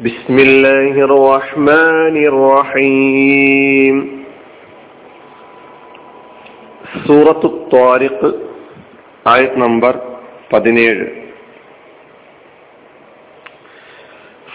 بسم 0.00 0.36
الله 0.38 0.94
الرحمن 1.08 2.16
الرحيم 2.32 3.96
സൂറത്തു 7.06 7.48
ത്വാരിഖ് 7.72 8.30
ആയത് 9.32 9.56
നമ്പർ 9.64 9.94
പതിനേഴ് 10.50 11.06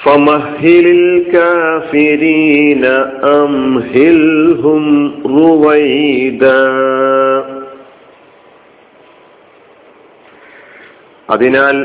فمهل 0.04 0.86
الكافرين 1.00 2.84
أمهلهم 3.38 4.84
رويدا 5.36 6.64
അതിനാൽ 11.30 11.78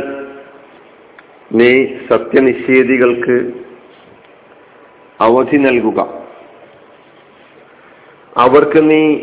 നീ 1.53 1.85
സത്യനിഷേധികൾക്ക് 2.09 3.51
അവധി 5.21 5.57
നൽകുക. 5.57 6.23
അവർക്ക് 8.37 8.91
നീ 8.91 9.15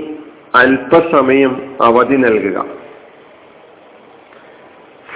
അല്പസമയം 0.54 1.76
അവധി 1.82 2.16
നൽകുക. 2.16 2.66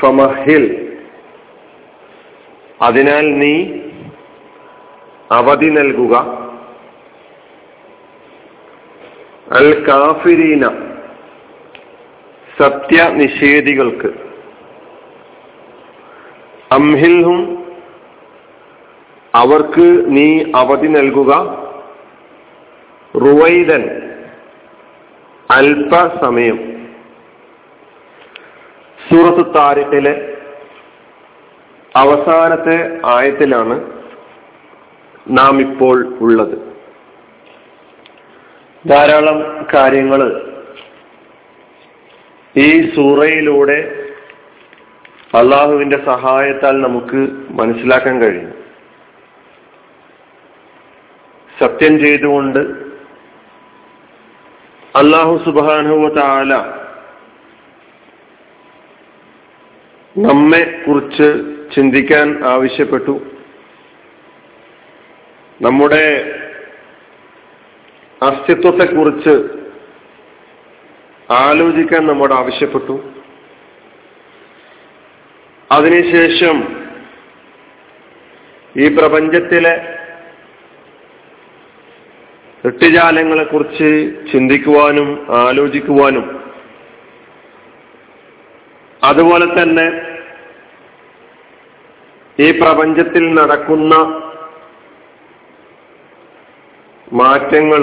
ഫമഹിൽ. 0.01 0.97
അതിനാൽ 2.83 3.39
നീ 3.39 3.67
അവധി 5.33 5.67
നൽകുക. 5.67 6.17
അൽ 9.53 9.87
കാഫിരീന 9.89 10.67
സത്യനിഷേധികൾക്ക്. 12.63 14.24
അംഹിൽഹും 16.75 17.67
അവർക്ക് 19.35 20.05
നീ 20.07 20.45
അവധി 20.57 20.87
നൽകുക. 20.87 21.33
റുവൈദൻ 23.17 24.13
അല്പസമയം. 25.51 26.89
സൂറത്ത് 29.11 29.55
താരിഖിലെ 29.55 30.37
അവസാനത്തെ 31.97 33.01
ആയത്തിലാണ് 33.05 33.93
നാം 35.31 35.61
ഇപ്പോൾ 35.61 36.19
ഉള്ളത്. 36.21 36.59
ധാരാളം 38.89 39.67
കാര്യങ്ങൾ 39.75 40.53
ഈ 42.57 42.95
സൂറയിലൂടെ 42.95 44.04
അള്ളാഹുവിന്റെ 45.35 46.05
സഹായത്താൽ 46.05 46.81
നമുക്ക് 46.81 47.29
മനസ്സിലാക്കാൻ 47.51 48.21
കഴിയും. 48.21 48.55
സത്യം 51.61 51.99
ചെയ്തുകൊണ്ട് 51.99 52.59
അള്ളാഹു 54.97 55.41
സുബാനുവ 55.45 56.15
നമ്മെ 60.19 60.85
കുറിച്ച് 60.87 61.55
ചിന്തിക്കാൻ 61.75 62.45
ആവശ്യപ്പെട്ടു. 62.45 63.21
നമ്മുടെ 65.63 66.35
അസ്തിത്വത്തെക്കുറിച്ച് 68.23 69.49
ആലോചിക്കാൻ 71.33 72.07
നമ്മോട് 72.07 72.35
ആവശ്യപ്പെട്ടു. 72.35 73.24
അതിനുശേഷം 75.75 76.57
ഈ 78.77 78.87
പ്രപഞ്ചത്തിലെ 78.97 79.75
കുറിച്ച് 83.45 83.91
ചിന്തിക്കുവാനും 84.33 85.09
ആലോചിക്കുവാനും 85.37 86.27
അതുപോലെ 89.03 89.47
തന്നെ 89.47 89.87
ഈ 92.39 92.51
പ്രപഞ്ചത്തിൽ 92.61 93.25
നടക്കുന്ന 93.35 93.95
മാറ്റങ്ങൾ 97.13 97.83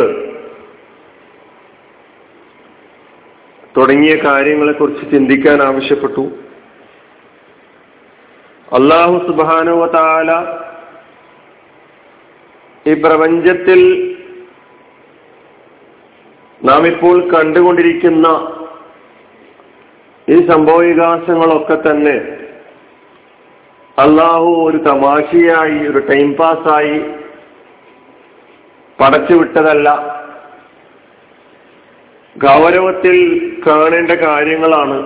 തുടങ്ങിയ 3.77 4.15
കാര്യങ്ങളെ 4.15 4.71
കുറിച്ച് 4.71 5.03
ചിന്തിക്കാൻ 5.11 5.59
ആവശ്യപ്പെട്ടു. 5.61 6.23
അള്ളാഹു 8.71 9.15
സുബാനുവ 9.27 9.85
ഈ 12.85 12.93
പ്രപഞ്ചത്തിൽ 13.01 13.81
നാം 16.61 16.83
ഇപ്പോൾ 16.87 17.15
കണ്ടുകൊണ്ടിരിക്കുന്ന 17.27 18.27
ഈ 20.27 20.37
സംഭവവികാസങ്ങളൊക്കെ 20.47 21.77
തന്നെ 21.81 22.17
അള്ളാഹു 23.97 24.49
ഒരു 24.63 24.79
തമാശയായി 24.83 25.79
ഒരു 25.87 26.01
ടൈം 26.09 26.29
പാസ്സായി 26.33 26.97
പടച്ചുവിട്ടതല്ല 28.99 29.89
ഗൗരവത്തിൽ 32.35 33.17
കാണേണ്ട 33.67 34.11
കാര്യങ്ങളാണ് 34.21 34.97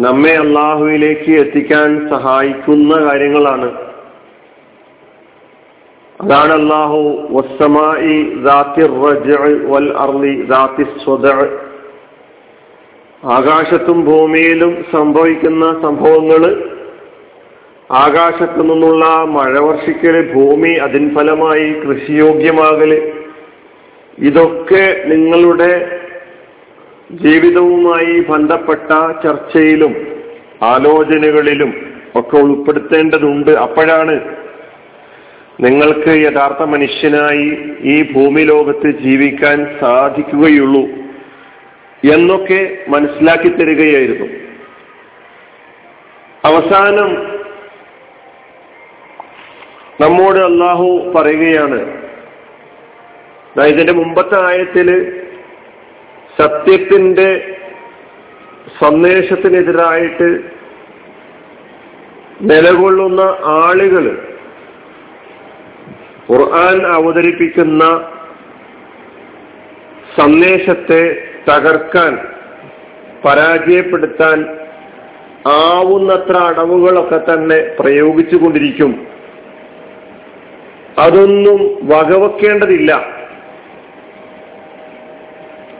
നമ്മെ 0.00 0.32
അള്ളാഹുവിലേക്ക് 0.36 1.32
എത്തിക്കാൻ 1.40 2.08
സഹായിക്കുന്ന 2.10 2.92
കാര്യങ്ങളാണ്. 3.04 3.68
അതാണ് 6.20 6.52
അള്ളാഹു 6.52 7.00
വസ്സമായി 7.30 8.16
വൽ 9.70 9.88
ആകാശത്തും 13.30 14.04
ഭൂമിയിലും 14.04 14.84
സംഭവിക്കുന്ന 14.92 15.64
സംഭവങ്ങൾ 15.82 16.42
ആകാശത്തു 17.90 18.62
നിന്നുള്ള 18.62 19.06
മഴ 19.26 19.54
വർഷിക്കൽ 19.58 20.32
ഭൂമി 20.34 20.68
അതിൻ 20.68 21.14
ഫലമായി 21.14 21.72
കൃഷിയോഗ്യമാകൽ 21.72 22.92
ഇതൊക്കെ 24.18 24.84
നിങ്ങളുടെ 25.06 25.72
ജീവിതവുമായി 27.10 28.20
ബന്ധപ്പെട്ട 28.20 28.90
ചർച്ചയിലും 29.24 30.22
ആലോചനകളിലും 30.62 32.00
ഒക്കെ 32.16 32.36
ഉൾപ്പെടുത്തേണ്ടതുണ്ട്. 32.36 33.50
അപ്പോഴാണ് 33.50 34.36
നിങ്ങൾക്ക് 35.60 36.08
യഥാർത്ഥ 36.08 36.62
മനുഷ്യനായി 36.62 37.58
ഈ 37.80 38.12
ഭൂമി 38.12 38.40
ലോകത്ത് 38.40 38.90
ജീവിക്കാൻ 38.90 39.76
സാധിക്കുകയുള്ളൂ 39.80 40.86
എന്നൊക്കെ 42.14 42.78
മനസ്സിലാക്കി 42.88 43.48
തരികയായിരുന്നു. 43.48 44.26
അവസാനം 46.44 47.40
നമ്മോട് 50.00 50.38
അള്ളാഹു 50.38 51.12
പറയുകയാണ്. 51.16 51.80
ഇതിന്റെ 53.62 53.92
മുമ്പത്തെ 53.92 54.46
ആയത്തിൽ 54.46 55.20
സത്യത്തിന്റെ 56.40 57.58
സന്ദേശത്തിനെതിരായിട്ട് 58.84 60.40
നിലകൊള്ളുന്ന 62.40 63.20
ആളുകൾ 63.44 64.34
ഖുർആൻ 66.30 66.86
അവതരിപ്പിക്കുന്ന 66.86 67.84
സന്ദേശത്തെ 70.20 71.22
തകർക്കാൻ 71.48 72.18
പരാജയപ്പെടുത്താൻ 73.24 74.46
ആവുന്നത്ര 75.46 76.36
അടവുകളൊക്കെ 76.36 77.32
തന്നെ 77.32 77.58
പ്രയോഗിച്ചു 77.80 77.80
പ്രയോഗിച്ചുകൊണ്ടിരിക്കും. 77.80 79.06
അതൊന്നും 80.98 81.88
വകവെക്കേണ്ടതില്ല. 81.88 83.19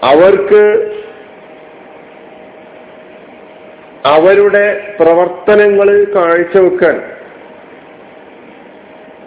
അവർക്ക് 0.05 0.91
അവരുടെ 4.07 4.97
പ്രവർത്തനങ്ങൾ 5.01 6.15
കാഴ്ചവെക്കാൻ 6.15 6.97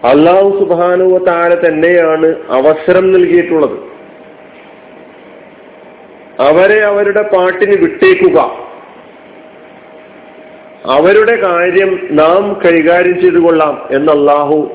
അള്ളാഹു 0.07 0.49
സുബാനുവ 0.49 1.17
താര 1.17 1.53
തന്നെയാണ് 1.53 2.35
അവസരം 2.49 3.11
നൽകിയിട്ടുള്ളത്. 3.11 3.77
അവരെ 6.39 6.81
അവരുടെ 6.81 7.21
പാട്ടിന് 7.21 7.77
വിട്ടേക്കുക. 7.81 8.39
അവരുടെ 10.85 11.35
കാര്യം 11.35 12.07
നാം 12.11 12.61
കൈകാര്യം 12.65 13.21
ചെയ്തു 13.21 13.37
കൊള്ളാം 13.37 13.87
എന്ന് 13.91 14.11
അള്ളാഹു 14.11 14.71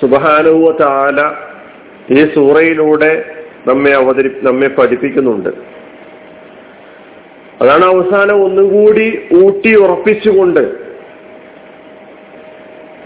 സുബാനുവ 0.00 0.70
താല 0.80 1.30
ഈ 2.10 2.34
സൂറയിലൂടെ 2.34 3.37
നമ്മെ 3.66 3.90
അവതരി 3.90 4.30
നമ്മെ 4.42 4.68
പഠിപ്പിക്കുന്നുണ്ട്. 4.68 5.48
അതാണ് 7.62 7.84
അവസാനം 7.84 8.44
ഒന്നുകൂടി 8.44 9.18
ഊട്ടി 9.44 9.74
ഉറപ്പിച്ചുകൊണ്ട് 9.74 10.60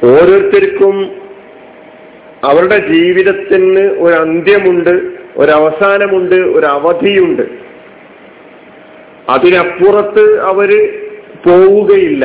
ഓരോരുത്തർക്കും 0.06 1.22
അവരുടെ 2.44 2.78
ജീവിതത്തിന് 2.78 3.80
ഒരു 3.80 4.14
അന്ത്യമുണ്ട് 4.14 4.90
ഒരവസാനമുണ്ട് 5.36 6.34
ഒരു 6.34 6.66
അവധിയുണ്ട് 6.66 7.42
അതിനപ്പുറത്ത് 9.28 10.40
അവർ 10.40 10.70
പോവുകയില്ല. 11.46 12.24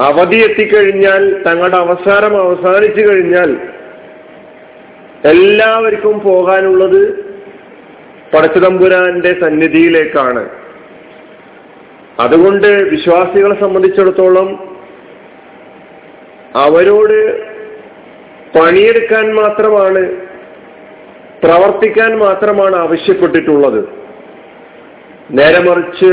അവധി 0.00 0.36
എത്തിക്കഴിഞ്ഞാൽ 0.36 1.42
തങ്ങളുടെ 1.42 1.76
അവസാനം 1.76 2.36
അവസാനിച്ചു 2.40 3.00
കഴിഞ്ഞാൽ 3.00 3.71
എല്ലാവർക്കും 5.24 6.20
പോകാനുള്ളത് 6.20 7.00
പടച്ചുതമ്പുരാന്റെ 8.32 9.40
സന്നിധിയിലേക്കാണ്. 9.40 10.50
അതുകൊണ്ട് 12.20 12.66
വിശ്വാസികളെ 12.66 13.60
സംബന്ധിച്ചിടത്തോളം 13.60 14.48
അവരോട് 16.56 17.16
പണിയെടുക്കാൻ 18.58 19.34
മാത്രമാണ് 19.34 20.02
പ്രവർത്തിക്കാൻ 21.44 22.18
മാത്രമാണ് 22.18 22.76
ആവശ്യപ്പെട്ടിട്ടുള്ളത്. 22.76 23.88
നേരെ 25.30 25.60
മറിച്ച് 25.70 26.12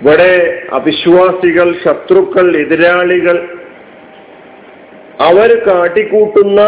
ഇവിടെ 0.00 0.62
അവിശ്വാസികൾ 0.72 1.74
ശത്രുക്കൾ 1.84 2.56
എതിരാളികൾ 2.56 3.36
അവർ 5.20 5.50
കാട്ടിക്കൂട്ടുന്ന 5.66 6.60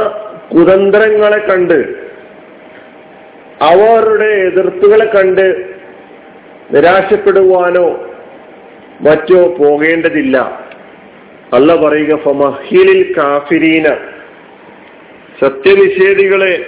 കുതന്ത്രങ്ങളെ 0.53 1.39
കണ്ട് 1.39 2.09
അവരുടെ 3.62 4.31
എതിർപ്പുകളെ 4.47 5.05
കണ്ട് 5.05 5.75
നിരാശപ്പെടുവാനോ 6.71 8.15
മറ്റോ 9.00 9.56
പോകേണ്ടതില്ല. 9.59 10.67
അല്ല 11.53 11.75
പറയുക 11.77 12.17
ഫമഹിലിൽ 12.17 13.15
കാഫിരീന 13.17 13.97
സത്യനിഷേധികളെ 15.43 16.67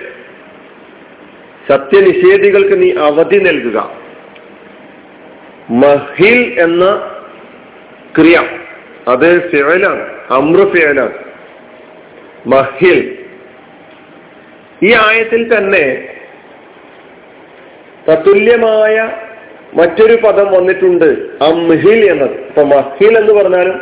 സത്യനിഷേധികൾക്ക് 1.68 2.82
നീ 2.82 2.90
അവധി 2.90 3.38
നൽകുക. 3.38 3.78
മഹിൽ 5.70 6.60
എന്ന 6.60 6.84
ക്രിയ 8.18 8.36
അത് 9.08 9.50
ഫേലാണ് 9.50 10.04
അമ്ര 10.30 10.60
മഹിൽ 12.46 13.19
ഈ 14.82 14.92
ആയത്തിൽ 15.06 15.42
തന്നെ 15.54 15.84
തത്തുല്യമായ 18.06 18.94
മറ്റൊരു 19.72 20.14
പദം 20.16 20.46
വന്നിട്ടുണ്ട് 20.52 21.08
അംഹിൽ 21.42 22.00
എന്നത്. 22.10 22.36
ഇപ്പൊ 22.48 22.62
മഹിൽ 22.66 23.12
എന്ന് 23.18 23.32
പറഞ്ഞാലും 23.32 23.76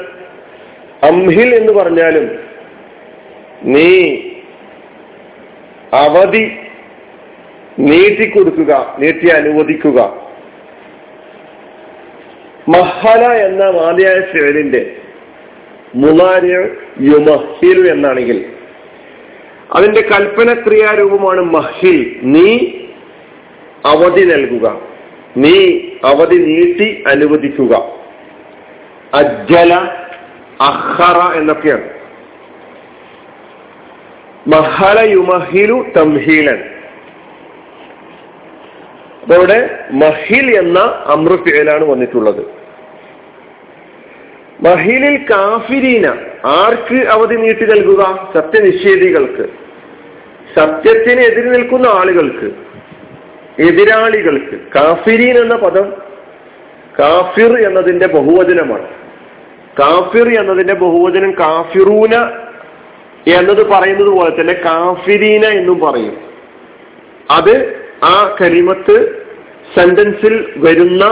അംഹിൽ 1.02 1.50
എന്ന് 1.54 1.72
പറഞ്ഞാലും 1.72 2.26
നീ 3.74 3.90
അവധി 5.96 6.44
നീട്ടിക്കൊടുക്കുക 7.82 8.72
നീട്ടി 8.98 9.28
അനുവദിക്കുക 9.30 9.98
മഹല 12.66 13.22
എന്ന 13.44 13.64
മാതിയായ 13.70 14.20
ഫേലിന്റെ 14.32 14.82
മുലാരി 15.94 16.50
യുമഹിലു 17.04 17.82
എന്നാണെങ്കിൽ 17.90 18.38
അതിന്റെ 19.72 20.00
കൽപ്പന 20.00 20.52
ക്രിയാരൂപമാണ് 20.54 21.40
മഹി 21.40 22.20
നീ 22.22 22.58
അവധി 23.86 24.24
നൽകുക. 24.24 24.80
നീ 25.36 25.78
അവധി 26.04 26.36
നീട്ടി 26.36 27.04
അനുവദിക്കുക. 27.06 27.84
അജ്ജല 29.14 29.74
അഹറ 30.60 31.38
എന്നൊക്കെയാണ്. 31.38 31.90
മഹല 34.46 35.10
യുമഹിലു 35.10 35.86
തംഹീലൻ. 35.96 36.58
അതവിടെ 39.24 39.84
മഹിൽ 39.90 40.58
എന്ന 40.58 40.78
അമൃഫിലാണ് 41.06 41.84
വന്നിട്ടുള്ളത്. 41.84 42.46
മഹിലിൽ 44.60 45.16
കാഫിരീന. 45.30 46.06
ആർക്ക് 46.44 47.08
അവധി 47.08 47.34
നീട്ടി 47.34 47.66
നൽകുക? 47.66 48.32
സത്യനിഷേധികൾക്ക്. 48.34 49.57
സത്യത്തിന് 50.58 51.20
എതിരി 51.20 51.48
നിൽക്കുന്ന 51.48 51.86
ആളുകൾക്ക് 51.86 52.48
എതിരാളികൾക്ക് 53.62 54.60
കാഫിരീൻ 54.76 55.38
എന്ന 55.38 55.56
പദം 55.56 55.92
കാഫിർ 56.98 57.58
എന്നതിന്റെ 57.66 58.06
ബഹുവചനമാണ്. 58.06 58.88
കാഫിർ 59.78 60.40
എന്നതിന്റെ 60.40 60.74
ബഹുവചനം 60.74 61.30
കാഫിറൂന 61.30 62.14
എന്നത് 63.36 63.66
പറയുന്നത് 63.70 64.08
പോലെ 64.08 64.40
തന്നെ 64.40 64.52
കാഫിരീന 64.52 65.44
എന്നും 65.44 65.78
പറയും. 65.80 66.16
അത് 67.30 67.80
ആ 68.04 68.36
കലിമത്ത് 68.40 69.26
സെന്റൻസിൽ 69.76 70.54
വരുന്ന 70.56 71.04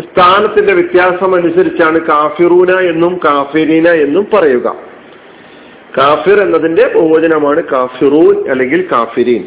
സ്ഥാനത്തിന്റെ 0.00 0.72
വ്യത്യാസം 0.72 1.34
അനുസരിച്ചാണ് 1.34 1.98
കാഫിറൂന 1.98 2.78
എന്നും 2.78 3.20
കാഫിരീന 3.24 3.88
എന്നും 3.88 4.28
പറയുക. 4.34 4.87
കാഫിർ 5.96 6.40
എന്നതിന്റെ 6.40 6.88
ബഹുവചനമാണ് 6.88 7.62
കാഫിറൂൻ 7.62 8.50
അല്ലെങ്കിൽ 8.50 8.88
കാഫിരീൻ. 8.92 9.44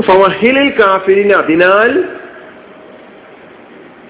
ഫവഹിലിൽ 0.00 0.70
കാഫിരീൻ 0.80 1.32
അതിനാൽ 1.32 2.04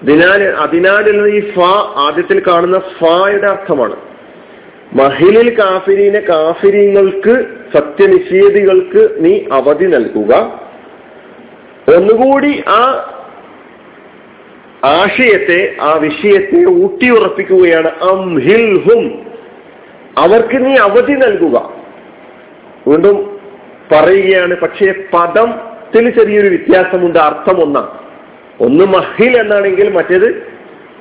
അതിനാൽ 0.01 0.43
അതിനാൽ 0.43 1.09
എന്നത് 1.09 1.29
ഈ 1.29 1.53
ഫ 1.53 1.59
ആദ്യത്തിൽ 1.95 2.39
കാണുന്ന 2.47 2.79
ഫായുടെ 2.79 3.47
അർത്ഥമാണ്. 3.47 3.95
മഹിലിൽ 4.93 5.59
കാഫിരീനെ 5.59 6.19
കാഫിരീങ്ങൾക്ക് 6.19 7.45
സത്യനിഷേധികൾക്ക് 7.73 9.25
നീ 9.25 9.39
അവധി 9.51 9.85
നൽകുക. 9.85 10.59
ഒന്നുകൂടി 11.95 12.63
ആ 12.67 13.11
ആശയത്തെ 14.83 15.75
ആ 15.81 15.93
വിഷയത്തെ 15.93 16.65
ഊട്ടിയുറപ്പിക്കുകയാണ് 16.83 17.87
അംഹിൽ 17.87 18.79
ഹും 18.79 19.34
അവർക്ക് 20.17 20.65
നീ 20.65 20.75
അവധി 20.75 21.13
നൽകുക. 21.13 21.73
വീണ്ടും 22.87 23.39
പറയുകയാണ് 23.91 24.55
പക്ഷേ 24.55 24.93
പദത്തിൽ 25.13 26.09
ചെറിയൊരു 26.09 26.47
വ്യത്യാസമുണ്ട് 26.47 27.19
അർത്ഥം 27.19 27.61
ഒന്നാണ്. 27.61 27.87
ഒന്ന് 28.61 28.85
മഹിൽ 28.85 29.39
എന്നാണെങ്കിൽ 29.39 29.93
മറ്റേത് 29.93 30.27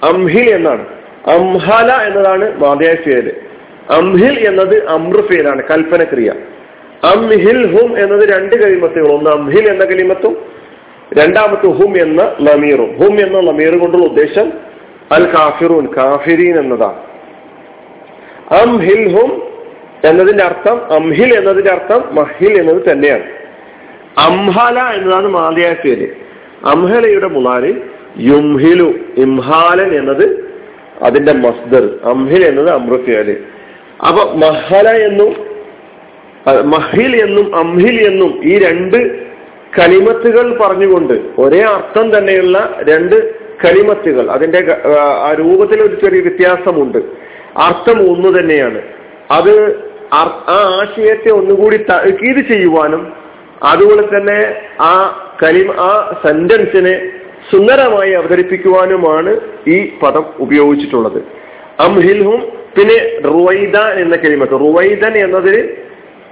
അംഹിൽ 0.03 0.55
എന്നാണ്. 0.55 0.87
അംഹല 1.27 1.93
എന്നതാണ് 1.93 2.59
മാതയായ 2.59 2.95
പേര്. 2.95 3.33
അംഹിൽ 3.91 4.49
എന്നത് 4.49 4.83
കൽപ്പന 4.89 5.61
കൽപ്പനക്രിയ. 5.71 6.33
അംഹിൽ 7.05 7.77
ഹും 7.77 7.99
എന്നത് 7.99 8.29
രണ്ട് 8.29 8.67
കഴിമത്തുകൾ 8.67 9.13
ഒന്ന് 9.13 9.31
അംഹിൽ 9.31 9.73
എന്ന 9.73 9.85
കലിമത്തും 9.85 10.37
രണ്ടാമത്തെ 11.15 11.67
ഹും 11.67 12.03
എന്ന 12.03 12.37
ലമീറും. 12.43 12.97
ഹും 13.03 13.27
എന്ന 13.27 13.41
ലമീർ 13.41 13.79
കൊണ്ടുള്ള 13.79 14.07
ഉദ്ദേശം 14.07 14.53
അൽ 15.13 15.25
കാഫിറൂൻ 15.27 15.87
കാഫിരീൻ 15.97 16.59
എന്നതാണ്. 16.59 17.14
അംഹിൽ 18.63 19.17
ഹും 19.17 19.43
എന്നതിന്റെ 20.05 20.45
അർത്ഥം 20.45 20.93
അംഹിൽ 20.93 21.35
എന്നതിന്റെ 21.35 21.71
അർത്ഥം 21.71 22.15
മഹിൽ 22.15 22.61
എന്നത് 22.61 22.83
തന്നെയാണ്. 22.93 23.25
അംഹല 24.19 24.79
എന്നതാണ് 24.79 25.29
മാതിയായ 25.29 25.77
പേര്. 25.85 26.09
അംഹലയുടെ 26.65 27.27
മുലാരി 27.27 27.83
യുംഹിലു 28.21 28.95
ഇംഹാലൻ 29.17 29.95
എന്നത് 29.95 30.27
അതിന്റെ 31.03 31.33
മസ്ദർ. 31.33 31.85
അംഹിൽ 32.05 32.45
എന്നത് 32.45 32.71
അമൃത്യാൽ. 32.71 33.37
അപ്പൊ 34.09 34.23
മഹല 34.35 34.89
എന്നും 34.89 35.33
മഹിൽ 36.71 37.17
എന്നും 37.17 37.57
അംഹിൽ 37.57 38.07
എന്നും 38.07 38.41
ഈ 38.45 38.59
രണ്ട് 38.59 38.99
കലിമത്തുകൾ 39.79 40.59
പറഞ്ഞുകൊണ്ട് 40.59 41.15
ഒരേ 41.39 41.61
അർത്ഥം 41.61 42.19
തന്നെയുള്ള 42.19 42.79
രണ്ട് 42.89 43.35
കലിമത്തുകൾ. 43.65 44.31
അതിന്റെ 44.31 44.61
ആ 45.23 45.35
രൂപത്തിൽ 45.39 45.83
ഒരു 45.83 45.95
ചെറിയ 46.05 46.21
വ്യത്യാസമുണ്ട്. 46.21 46.99
അർത്ഥം 47.57 48.01
ഒന്ന് 48.01 48.39
തന്നെയാണ്. 48.39 48.83
അത് 49.31 49.85
ആ 50.13 50.23
ആശയത്തെ 50.59 51.31
ഒന്നുകൂടി 51.31 51.77
തകീത് 51.77 52.49
ചെയ്യുവാനും 52.49 53.13
അതുപോലെ 53.63 54.19
തന്നെ 54.19 54.55
ആ 54.81 55.21
കലിം 55.43 55.81
ആ 55.81 56.21
സെന്റൻസിനെ 56.27 57.11
സുന്ദരമായി 57.53 58.13
അവതരിപ്പിക്കുവാനുമാണ് 58.13 59.41
ഈ 59.69 59.93
പദം 60.03 60.25
ഉപയോഗിച്ചിട്ടുള്ളത്. 60.39 61.19
അംഹിൽഹും 61.81 62.41
പിന്നെ 62.77 63.21
റുവൈദ 63.25 63.77
എന്ന 63.77 64.17
കലിമത്ത്. 64.17 64.53
റുവൈദൻ 64.53 65.17
എന്നതിന് 65.17 65.69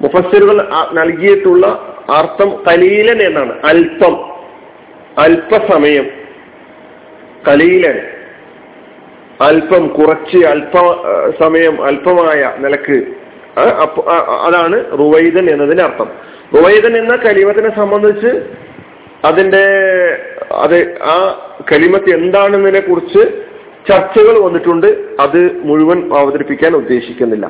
മുഫസ്സിറുകൾ 0.01 0.69
നൽകിയിട്ടുള്ള 0.93 1.67
അർത്ഥം 2.15 2.63
കലീലൻ 2.69 3.23
എന്നാണ്. 3.23 3.61
അല്പം 3.65 4.15
അല്പസമയം 5.19 6.11
കലീലൻ. 7.49 8.01
അല്പം 9.41 9.89
കുറച്ച് 9.89 10.47
അല്പ 10.47 10.75
സമയം 11.43 11.85
അല്പമായ 11.85 12.53
നിലയ്ക്ക് 12.59 13.03
അതാണ് 14.47 14.85
റുവൈദൻ 14.99 15.51
എന്നതിന്റെ 15.51 15.85
അർത്ഥം. 15.85 16.09
റുവൈദൻ 16.57 16.97
എന്ന 16.97 17.17
കലിമത്തിനെ 17.17 17.77
സംബന്ധിച്ച് 17.77 18.47
അതിന്റെ 19.25 19.65
അത് 20.53 20.99
ആ 21.03 21.17
കലിമത്ത് 21.73 22.11
എന്താണെന്നതിനെ 22.15 22.81
കുറിച്ച് 22.81 23.23
ചർച്ചകൾ 23.91 24.39
വന്നിട്ടുണ്ട്. 24.39 24.87
അത് 25.21 25.61
മുഴുവൻ 25.63 26.15
അവതരിപ്പിക്കാൻ 26.15 26.75
ഉദ്ദേശിക്കുന്നില്ല. 26.75 27.47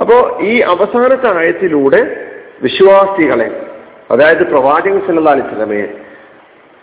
അപ്പോ 0.00 0.38
ഈ 0.42 0.60
അവസാനത്തെ 0.60 1.38
ആയത്തിലൂടെ 1.38 2.26
വിശ്വാസികളെ 2.62 3.48
അതായത് 4.10 4.44
പ്രവാചകൻ 4.50 5.00
സല്ലാ 5.06 5.32
അലൈഹി 5.32 5.48
സ്വലമയെ 5.48 5.86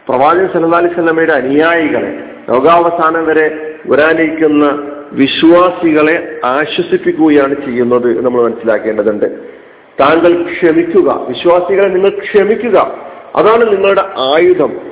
പ്രവാചകൻ 0.09 0.47
സല്ലാ 0.47 0.79
അലിസ്ലമയുടെ 0.79 1.33
അനുയായികളെ 1.33 2.11
ലോകാവസാനം 2.50 3.25
വരെ 3.25 3.70
വരാനിരിക്കുന്ന 3.85 4.91
വിശ്വാസികളെ 5.11 6.39
ആശ്വസിപ്പിക്കുകയാണ് 6.45 7.65
ചെയ്യുന്നത് 7.65 8.25
നമ്മൾ 8.25 8.43
മനസ്സിലാക്കേണ്ടതുണ്ട്. 8.43 9.25
താങ്കൾ 10.00 10.43
ക്ഷമിക്കുക. 10.43 11.25
വിശ്വാസികളെ 11.29 11.88
നിങ്ങൾ 11.88 12.09
ക്ഷമിക്കുക. 12.09 12.97
അതാണ് 13.35 13.71
നിങ്ങളുടെ 13.71 14.01
ആയുധം. 14.01 14.91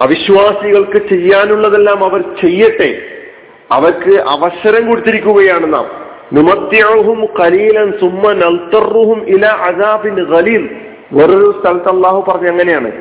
അവിശ്വാസികൾക്ക് 0.00 1.08
ചെയ്യാനുള്ളതെല്ലാം 1.08 2.04
അവർ 2.04 2.20
ചെയ്യട്ടെ. 2.20 3.02
അവർക്ക് 3.72 4.20
അവസരം 4.20 4.88
കൊടുത്തിരിക്കുകയാണ് 4.88 5.72
നാം. 5.72 5.86
നുമത്യാഹും 6.32 7.26
കലീലൻ 7.40 7.92
സുമ്മ 7.92 8.32
നൽത്തറുഹും 8.32 9.28
ഇല 9.28 9.46
അജാബിൻ 9.46 10.20
ഖലീൽ. 10.34 10.76
വേറൊരു 11.12 11.60
സ്ഥലത്ത് 11.60 11.88
അള്ളാഹു 11.88 12.24
പറഞ്ഞ 12.28 12.48
അങ്ങനെയാണ്. 12.48 12.92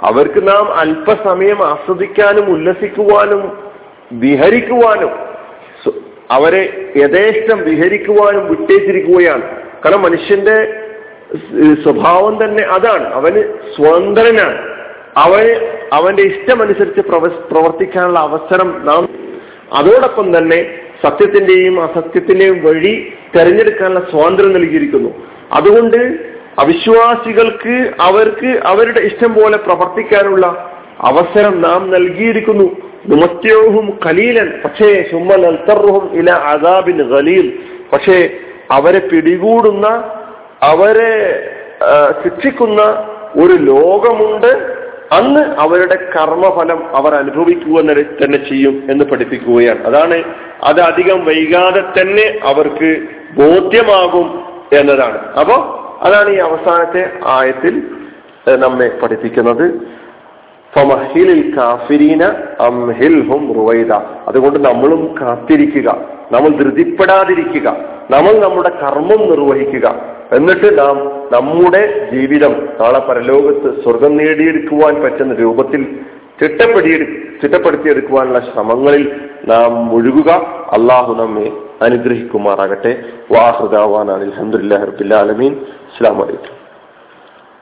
അവർക്ക് 0.00 0.48
നാം 0.48 0.74
അല്പസമയം 0.74 1.66
ആസ്വദിക്കാനും 1.66 2.50
ഉല്ലസിക്കുവാനും 2.52 3.69
വിഹരിക്കുവാനും 4.12 5.10
അവരെ 6.30 6.92
യഥേഷ്ടം 6.96 7.64
വിഹരിക്കുവാനും 7.64 8.48
വിട്ടേച്ചിരിക്കുകയാണ്. 8.48 9.42
കാരണം 9.84 10.02
മനുഷ്യന്റെ 10.02 10.80
സ്വഭാവം 11.82 12.44
തന്നെ 12.44 12.62
അതാണ്. 12.62 13.14
അവന് 13.14 13.42
സ്വതന്ത്രനാണ്. 13.76 14.70
അവന് 15.16 15.78
അവന്റെ 15.92 16.22
ഇഷ്ടമനുസരിച്ച് 16.22 17.00
പ്രവർത്തിക്കാനുള്ള 17.50 18.18
അവസരം 18.18 18.86
നാം 18.86 19.08
അതോടൊപ്പം 19.72 20.38
തന്നെ 20.38 20.78
സത്യത്തിന്റെയും 21.02 21.82
അസത്യത്തിന്റെയും 21.82 22.62
വഴി 22.64 23.12
തെരഞ്ഞെടുക്കാനുള്ള 23.36 24.00
സ്വാതന്ത്ര്യം 24.10 24.52
നൽകിയിരിക്കുന്നു. 24.52 25.26
അതുകൊണ്ട് 25.52 25.96
അവിശ്വാസികൾക്ക് 26.58 27.90
അവർക്ക് 28.00 28.60
അവരുടെ 28.64 29.00
ഇഷ്ടം 29.00 29.34
പോലെ 29.34 29.56
പ്രവർത്തിക്കാനുള്ള 29.56 30.46
അവസരം 31.00 31.60
നാം 31.60 31.90
നൽകിയിരിക്കുന്നു. 31.90 32.89
നുമത്യോഹും 33.10 33.98
ഖലീലൻ. 34.06 34.48
പക്ഷേ 34.64 34.88
സുമ്മൽ 35.10 35.46
ഇല 36.12 36.30
അദാബിൻ 36.30 36.98
ഖലീൽ. 37.14 37.46
പക്ഷേ 37.92 38.30
അവരെ 38.70 38.98
പിടികൂടുന്ന 38.98 39.86
അവരെ 40.62 41.12
ശിക്ഷിക്കുന്ന 42.24 42.82
ഒരു 43.36 43.54
ലോകമുണ്ട്. 43.70 44.80
അന്ന് 45.12 45.40
അവരുടെ 45.58 45.96
കർമ്മഫലം 46.16 46.96
അവർ 46.96 47.14
അനുഭവിക്കുക 47.14 47.76
തന്നെ 48.20 48.38
ചെയ്യും 48.48 48.82
എന്ന് 48.90 49.04
പഠിപ്പിക്കുകയാണ്. 49.04 49.80
അതാണ് 49.86 50.18
അത് 50.64 50.80
അധികം 50.80 51.24
വൈകാതെ 51.24 51.82
തന്നെ 52.00 52.26
അവർക്ക് 52.44 52.90
ബോധ്യമാകും 53.38 54.28
എന്നതാണ്. 54.72 55.18
അപ്പോ 55.40 55.56
അതാണ് 56.02 56.28
ഈ 56.30 56.38
അവസാനത്തെ 56.38 57.02
ആയത്തിൽ 57.26 57.82
നമ്മെ 58.56 58.88
പഠിപ്പിക്കുന്നത്. 59.02 59.66
കാഫിരീന 61.56 62.24
റുവൈദ. 63.52 63.92
അതുകൊണ്ട് 64.28 64.58
നമ്മളും 64.58 65.14
കാത്തിരിക്കുക. 65.20 66.00
നമ്മൾ 66.32 66.48
ധൃതിപ്പെടാതിരിക്കുക. 66.48 67.76
നമ്മൾ 68.10 68.32
നമ്മുടെ 68.32 68.68
കർമ്മം 68.68 69.30
നിർവഹിക്കുക. 69.30 70.02
എന്നിട്ട് 70.32 70.78
നാം 70.78 70.96
നമ്മുടെ 71.32 72.08
ജീവിതം 72.12 72.68
നാളെ 72.80 72.98
പരലോകത്ത് 72.98 73.82
സ്വർഗം 73.82 74.16
നേടിയെടുക്കുവാൻ 74.16 75.02
പറ്റുന്ന 75.02 75.34
രൂപത്തിൽ 75.34 76.00
ചിട്ടപ്പെടുത്തി 76.40 77.22
ചിട്ടപ്പെടുത്തിയെടുക്കുവാനുള്ള 77.42 78.38
ശ്രമങ്ങളിൽ 78.38 79.20
നാം 79.48 79.86
മുഴുകുക. 79.86 80.30
അള്ളാഹു 80.72 81.14
നമ്മെ 81.14 81.52
അനുഗ്രഹിക്കുമാറാകട്ടെ. 81.82 83.02
വാഹൃദാവാനാണ് 83.32 84.22
അലഹമുല്ലാ 84.24 84.84
റബിൻ 85.24 85.52
അസ്സാം 85.52 86.18
വലൈക്കും 86.18 86.59